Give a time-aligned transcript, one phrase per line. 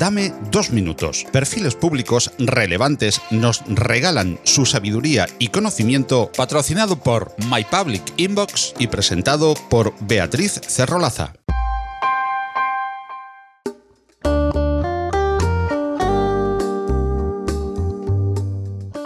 [0.00, 1.26] Dame dos minutos.
[1.30, 8.86] Perfiles públicos relevantes nos regalan su sabiduría y conocimiento patrocinado por My Public Inbox y
[8.86, 11.34] presentado por Beatriz Cerrolaza.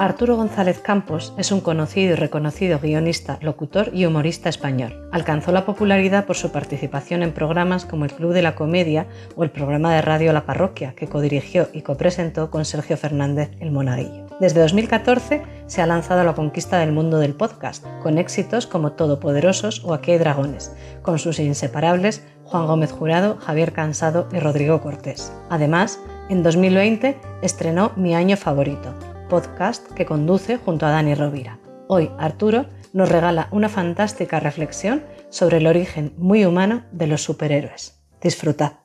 [0.04, 5.08] Arturo González Campos es un conocido y reconocido guionista, locutor y humorista español.
[5.12, 9.44] Alcanzó la popularidad por su participación en programas como el Club de la Comedia o
[9.44, 14.26] el programa de radio La Parroquia, que codirigió y copresentó con Sergio Fernández El Monaguillo.
[14.40, 18.92] Desde 2014 se ha lanzado a la conquista del mundo del podcast, con éxitos como
[18.92, 24.82] Todopoderosos o Aquí hay dragones, con sus inseparables Juan Gómez Jurado, Javier Cansado y Rodrigo
[24.82, 25.32] Cortés.
[25.48, 28.92] Además, en 2020 estrenó Mi año favorito,
[29.28, 31.58] podcast que conduce junto a Dani Rovira.
[31.88, 37.98] Hoy Arturo nos regala una fantástica reflexión sobre el origen muy humano de los superhéroes.
[38.22, 38.80] Disfrutad.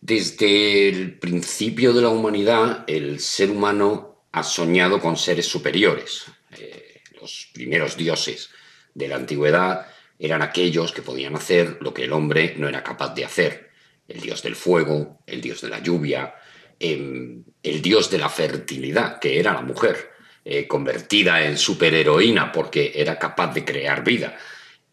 [0.00, 6.24] Desde el principio de la humanidad, el ser humano ha soñado con seres superiores.
[6.58, 8.50] Eh, los primeros dioses
[8.94, 9.86] de la antigüedad
[10.18, 13.70] eran aquellos que podían hacer lo que el hombre no era capaz de hacer.
[14.08, 16.34] El dios del fuego, el dios de la lluvia,
[16.82, 20.12] el dios de la fertilidad, que era la mujer,
[20.44, 24.36] eh, convertida en superheroína porque era capaz de crear vida.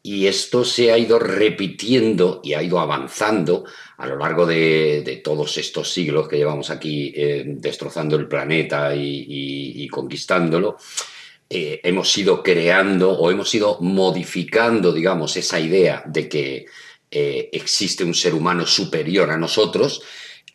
[0.04, 3.66] Y esto se ha ido repitiendo y ha ido avanzando
[3.98, 9.88] a lo largo de, todos estos siglos que llevamos aquí eh, destrozando el planeta y,
[9.88, 10.78] conquistándolo.
[11.50, 16.66] Eh, hemos ido creando o hemos ido modificando, digamos, esa idea de que
[17.12, 20.04] existe un ser humano superior a nosotros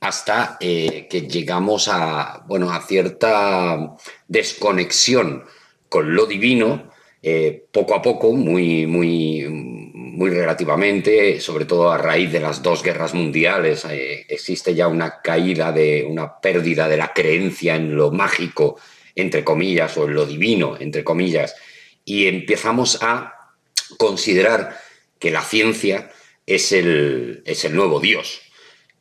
[0.04, 3.96] hasta eh, que llegamos a, bueno, a cierta
[4.28, 5.44] desconexión
[5.88, 6.90] con lo divino,
[7.22, 12.82] eh, poco a poco, muy, muy, muy relativamente, sobre todo a raíz de las dos
[12.82, 18.10] guerras mundiales, eh, existe ya una caída, de una pérdida de la creencia en lo
[18.10, 18.76] mágico,
[19.14, 21.56] entre comillas, o en lo divino, entre comillas,
[22.04, 23.54] y empezamos a
[23.96, 24.76] considerar
[25.18, 26.10] que la ciencia
[26.44, 28.43] es el, es el nuevo Dios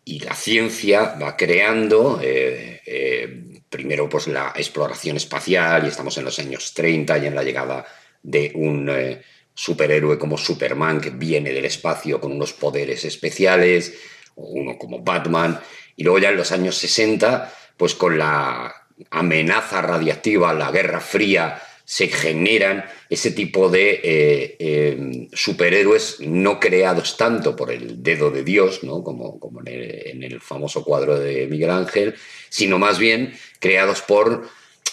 [0.06, 6.26] y la ciencia va creando, eh, eh, primero pues la exploración espacial, y estamos en
[6.26, 7.86] los años 30 y en la llegada
[8.22, 9.22] de un eh,
[9.54, 13.94] superhéroe como Superman que viene del espacio con unos poderes especiales,
[14.36, 15.60] o uno como Batman,
[15.96, 18.74] y luego ya en los años 60, pues con la
[19.10, 27.18] amenaza radiactiva, la Guerra Fría, se generan ese tipo de eh, eh, superhéroes no creados
[27.18, 29.04] tanto por el dedo de Dios, ¿no?
[29.04, 32.16] como, como en, el, famoso cuadro de Miguel Ángel,
[32.50, 34.48] sino más bien creados por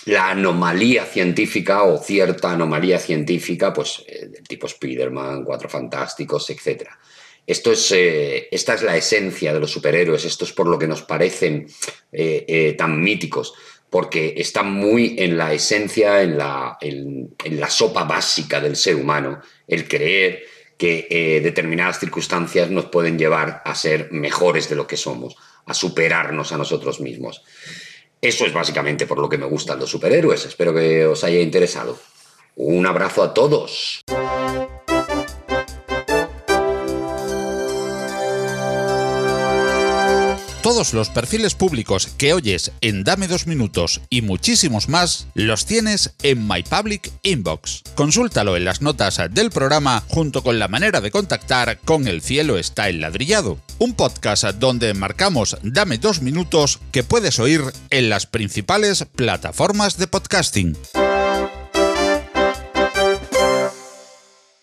[0.07, 6.89] la anomalía científica o cierta anomalía científica, pues eh, del tipo Spider-Man, Cuatro Fantásticos, etc.
[7.47, 11.03] Esto es, esta es la esencia de los superhéroes, esto es por lo que nos
[11.03, 11.67] parecen
[12.77, 13.55] tan míticos
[13.91, 19.41] porque está muy en la esencia, en la, en, la sopa básica del ser humano,
[19.67, 20.45] el creer
[20.79, 25.37] que eh, determinadas circunstancias nos pueden llevar a ser mejores de lo que somos,
[25.67, 27.43] a superarnos a nosotros mismos.
[28.23, 30.47] Eso es básicamente por lo que me gustan los superhéroes.
[30.47, 31.99] Espero que os haya interesado.
[32.57, 34.03] Un abrazo a todos.
[40.63, 46.13] Todos los perfiles públicos que oyes en Dame dos minutos y muchísimos más los tienes
[46.23, 47.83] en My Public Inbox.
[47.95, 52.59] Consúltalo en las notas del programa junto con la manera de contactar con El cielo
[52.59, 53.59] está enladrillado.
[53.79, 60.09] Un podcast donde marcamos Dame dos minutos que puedes oír en las principales plataformas de
[60.09, 60.77] podcasting.